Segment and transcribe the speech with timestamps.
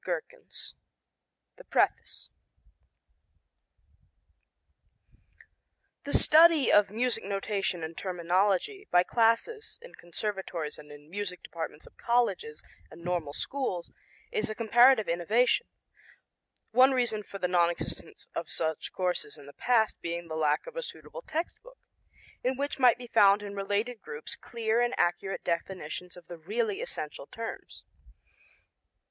[0.03, 0.73] Barnes
[1.57, 2.29] Company PREFACE
[6.05, 11.85] The study of music notation and terminology by classes in conservatories and in music departments
[11.85, 13.91] of colleges and normal schools
[14.31, 15.67] is a comparative innovation,
[16.71, 20.65] one reason for the non existence of such courses in the past being the lack
[20.65, 21.77] of a suitable text book,
[22.43, 26.81] in which might be found in related groups clear and accurate definitions of the really
[26.81, 27.83] essential terms.